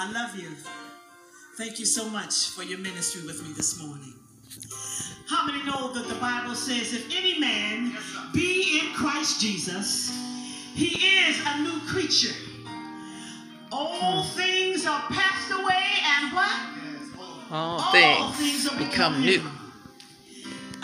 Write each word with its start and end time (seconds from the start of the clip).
I 0.00 0.08
love 0.12 0.36
you. 0.36 0.50
Thank 1.56 1.80
you 1.80 1.84
so 1.84 2.08
much 2.08 2.50
for 2.50 2.62
your 2.62 2.78
ministry 2.78 3.26
with 3.26 3.42
me 3.42 3.52
this 3.52 3.82
morning. 3.82 4.14
How 5.28 5.44
many 5.44 5.64
know 5.64 5.92
that 5.92 6.06
the 6.06 6.14
Bible 6.14 6.54
says, 6.54 6.94
if 6.94 7.12
any 7.12 7.40
man 7.40 7.96
be 8.32 8.80
in 8.80 8.94
Christ 8.94 9.40
Jesus, 9.40 10.16
he 10.74 11.04
is 11.04 11.42
a 11.44 11.62
new 11.62 11.80
creature. 11.88 12.32
All 13.72 14.22
hmm. 14.22 14.38
things 14.38 14.86
are 14.86 15.02
passed 15.10 15.50
away, 15.50 15.84
and 16.20 16.32
what? 16.32 16.60
All 17.50 17.80
All 17.80 18.30
things 18.30 18.36
things 18.38 18.68
are 18.68 18.78
become 18.78 19.20
new. 19.20 19.40
new. 19.40 19.50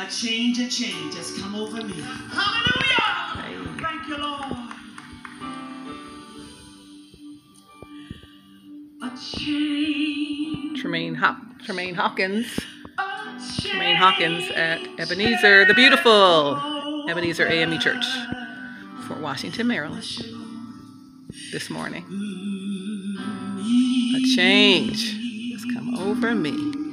A 0.01 0.07
change, 0.11 0.59
a 0.59 0.69
change 0.69 1.15
has 1.15 1.39
come 1.39 1.55
over 1.55 1.85
me. 1.85 2.03
Hallelujah! 2.33 3.81
Thank 3.81 4.09
you, 4.09 4.17
Lord. 4.17 4.54
Tramaine, 9.45 11.17
Hop- 11.17 11.37
Tramaine 11.67 11.95
Hawkins. 11.95 12.47
Tramaine 13.61 13.97
Hawkins 13.97 14.51
at 14.55 14.81
Ebenezer 14.99 15.65
the 15.67 15.75
Beautiful, 15.75 16.57
Ebenezer 17.11 17.47
AME 17.47 17.79
Church, 17.79 18.05
Fort 19.07 19.21
Washington, 19.21 19.67
Maryland, 19.67 20.03
this 21.53 21.69
morning. 21.69 22.05
A 24.17 24.21
change 24.37 25.13
has 25.53 25.65
come 25.75 25.95
over 25.99 26.35
me. 26.35 26.84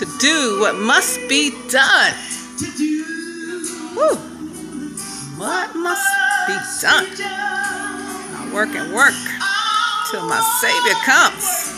To 0.00 0.06
do 0.18 0.60
what 0.60 0.76
must 0.76 1.20
be 1.28 1.50
done. 1.68 2.14
Woo! 3.94 4.16
What 5.36 5.76
must 5.76 6.08
be 6.46 6.54
done? 6.80 7.04
I 8.32 8.50
work 8.54 8.70
and 8.70 8.94
work 8.94 9.12
till 10.10 10.26
my 10.26 10.40
Savior 10.62 10.94
comes. 11.04 11.76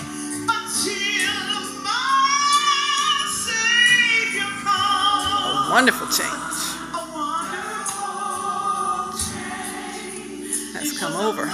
A 5.45 5.71
wonderful 5.73 6.07
change 6.07 6.63
has 10.79 10.97
come 10.97 11.15
over, 11.17 11.51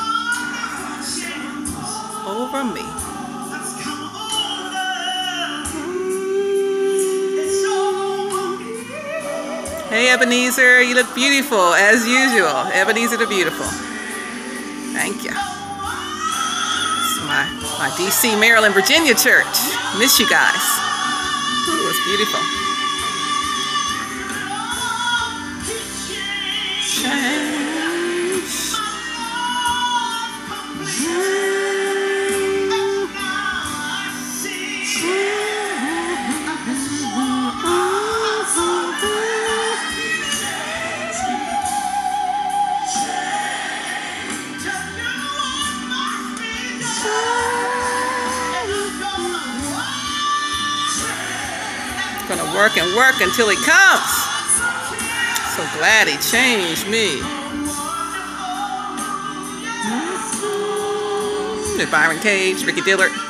over 2.28 2.64
me. 2.74 3.07
Ebenezer, 10.08 10.82
you 10.82 10.94
look 10.94 11.14
beautiful 11.14 11.74
as 11.74 12.06
usual. 12.06 12.66
Ebenezer 12.72 13.18
the 13.18 13.26
Beautiful. 13.26 13.66
Thank 14.96 15.22
you. 15.22 15.30
It's 15.30 17.20
my, 17.28 17.44
my 17.78 17.90
DC, 17.96 18.40
Maryland, 18.40 18.74
Virginia 18.74 19.14
church. 19.14 19.54
Miss 19.98 20.18
you 20.18 20.28
guys. 20.28 20.64
Ooh, 21.68 21.76
it 21.76 21.86
was 21.86 22.00
beautiful. 22.06 22.67
Work 52.68 52.76
and 52.76 52.96
work 52.96 53.20
until 53.20 53.48
he 53.48 53.56
comes. 53.56 54.10
So 55.56 55.64
glad 55.78 56.06
he 56.06 56.16
changed 56.18 56.86
me. 56.88 57.20
Mhm. 61.78 61.90
Byron 61.90 62.18
Cage, 62.20 62.64
Ricky 62.64 62.82
Dillard. 62.82 63.27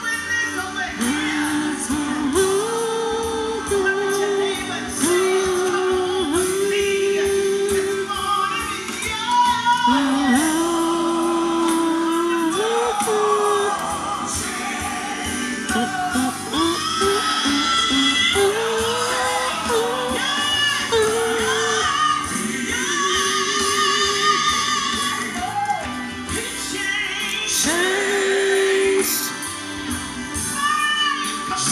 Now 31.58 31.64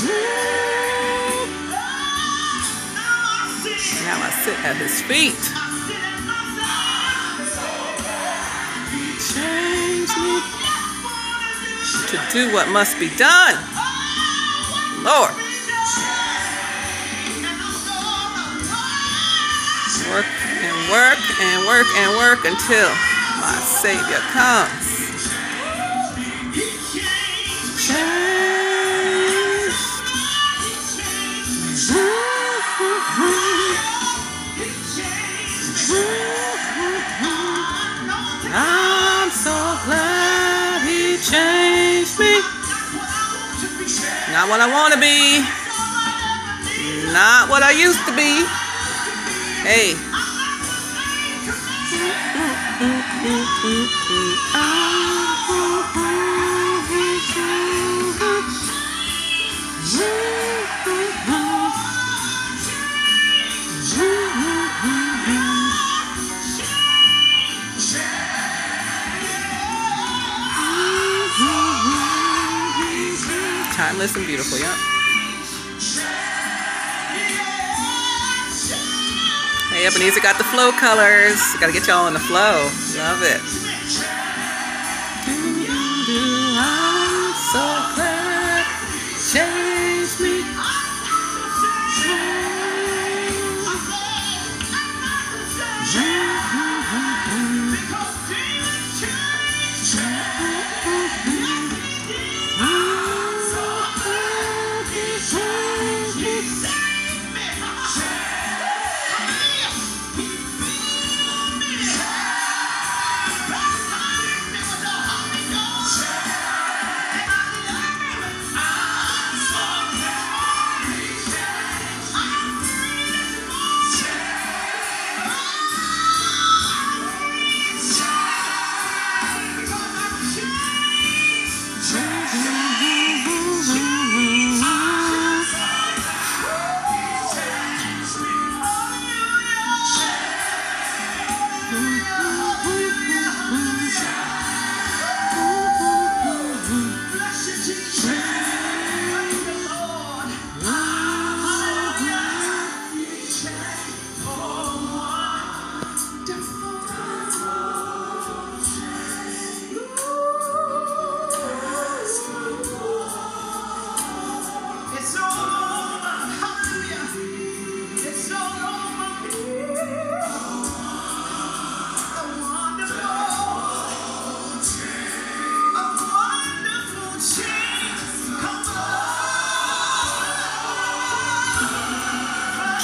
I 4.18 4.30
sit 4.42 4.58
at 4.66 4.74
his 4.82 5.00
feet. 5.02 5.38
Change 9.30 10.10
me 10.18 10.42
to 12.10 12.18
do 12.32 12.52
what 12.52 12.68
must 12.70 12.98
be 12.98 13.14
done. 13.14 13.54
Lord, 15.06 15.30
work 20.10 20.26
and 20.66 20.90
work 20.90 21.22
and 21.38 21.66
work 21.66 21.86
and 21.94 22.16
work 22.16 22.44
until 22.44 22.90
my 23.38 23.54
Savior 23.62 24.18
comes. 24.34 24.85
Not 44.36 44.50
what 44.50 44.60
I 44.60 44.66
want 44.66 44.92
to 44.92 45.00
be. 45.00 45.40
Not 47.10 47.48
what 47.48 47.62
I 47.62 47.70
used 47.70 48.04
to 48.04 48.12
be. 48.12 48.44
Hey. 49.64 49.96
Timeless 74.16 74.18
and 74.18 74.26
beautiful. 74.26 74.58
Yeah. 74.58 74.76
Hey, 79.70 79.86
Ebenezer 79.86 80.20
got 80.20 80.38
the 80.38 80.44
flow 80.44 80.72
colors. 80.72 81.40
Got 81.60 81.66
to 81.66 81.72
get 81.72 81.86
y'all 81.86 82.06
in 82.06 82.14
the 82.14 82.20
flow. 82.20 82.68
Love 82.96 83.22
it. 83.22 84.15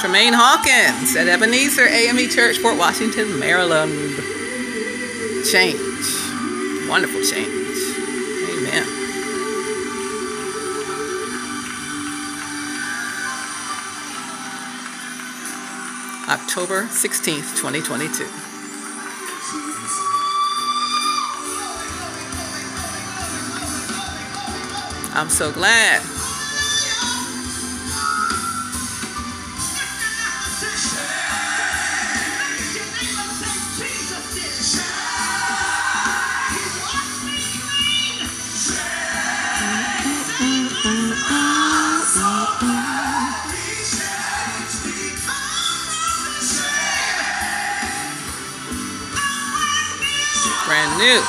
Tramaine 0.03 0.33
Hawkins 0.35 1.15
at 1.15 1.29
Ebenezer 1.29 1.87
AME 1.87 2.27
Church, 2.27 2.57
Fort 2.57 2.77
Washington, 2.77 3.39
Maryland. 3.39 3.93
Change. 5.49 5.79
Wonderful 6.89 7.21
change. 7.23 7.47
Amen. 8.51 8.83
October 16.27 16.83
16th, 16.87 17.55
2022. 17.55 18.25
I'm 25.15 25.29
so 25.29 25.53
glad. 25.53 26.12
New. 51.03 51.21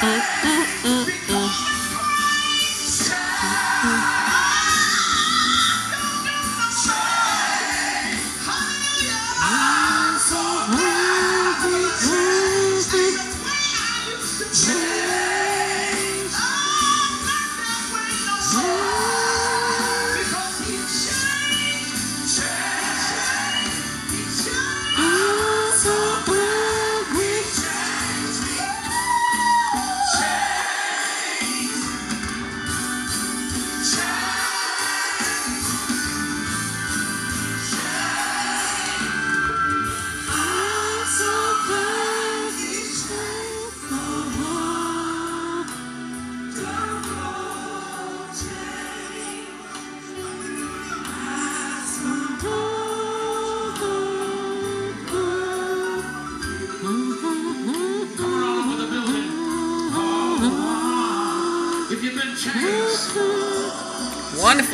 Come 0.00 0.37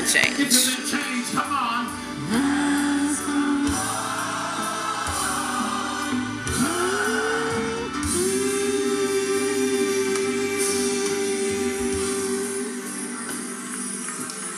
Wonderful 0.04 0.20
if 0.20 0.36
change. 0.36 0.38
you've 0.38 0.90
been 0.90 1.00
changed, 1.00 1.32
come 1.32 1.52
on. 1.52 2.94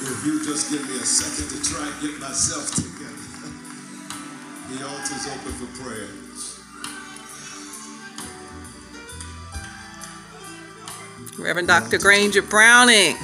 If 0.09 0.25
you 0.25 0.45
just 0.45 0.71
give 0.71 0.89
me 0.89 0.97
a 0.97 1.05
second 1.05 1.49
to 1.57 1.71
try 1.71 1.87
and 1.87 2.01
get 2.01 2.21
myself 2.21 2.75
together. 2.75 2.93
The 4.69 4.85
altar's 4.85 5.27
open 5.29 5.53
for 5.53 5.85
prayer. 5.85 6.09
Reverend 11.39 11.69
Dr. 11.69 11.99
Grainger 11.99 12.43
Browning. 12.43 13.17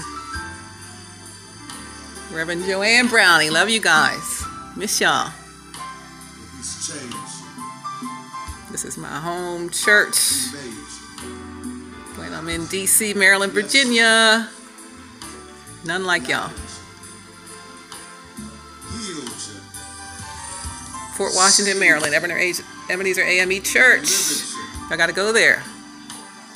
Reverend 2.33 2.65
Jo 2.65 2.81
Ann 2.81 3.09
Browning. 3.09 3.53
Love 3.53 3.69
you 3.69 3.81
guys. 3.81 4.45
Miss 4.75 5.01
y'all. 5.01 5.31
This 8.71 8.87
is 8.87 8.97
my 8.97 9.09
home 9.21 9.69
church. 9.69 10.49
When 12.17 12.33
I'm 12.33 12.49
in 12.49 12.63
DC, 12.63 13.15
Maryland, 13.15 13.53
Virginia. 13.53 14.49
None 15.85 16.05
like 16.07 16.27
y'all. 16.27 16.49
Fort 21.17 21.33
Washington, 21.35 21.79
Maryland. 21.79 22.15
Ebenezer, 22.15 22.65
Ebenezer 22.89 23.23
AME 23.23 23.61
Church. 23.63 24.09
I 24.91 24.97
gotta 24.97 25.13
go 25.13 25.33
there. 25.33 25.63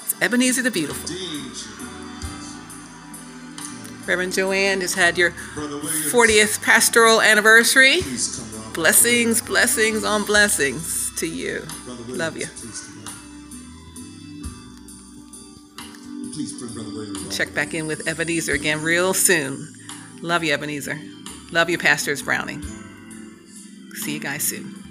It's 0.04 0.14
Ebenezer 0.22 0.62
the 0.62 0.70
Beautiful. 0.70 1.14
Reverend 4.06 4.34
Jo 4.34 4.52
Ann 4.52 4.80
just 4.80 4.94
had 4.94 5.18
your 5.18 5.32
40th 5.32 6.62
pastoral 6.62 7.20
anniversary. 7.20 8.00
Blessings, 8.72 9.42
blessings 9.42 10.04
on 10.04 10.24
blessings 10.24 11.12
to 11.16 11.26
you. 11.26 11.66
Love 12.08 12.36
you. 12.36 12.46
Check 17.30 17.54
back 17.54 17.74
in 17.74 17.86
with 17.86 18.06
Ebenezer 18.06 18.52
again 18.52 18.82
real 18.82 19.14
soon. 19.14 19.74
Love 20.22 20.44
you, 20.44 20.52
Ebenezer. 20.52 21.00
Love 21.50 21.70
you, 21.70 21.78
Pastors 21.78 22.22
Browning. 22.22 22.62
See 23.94 24.12
you 24.12 24.20
guys 24.20 24.42
soon. 24.42 24.85